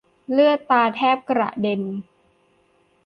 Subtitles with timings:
[0.31, 1.81] เลือดตาแทบกระเด็น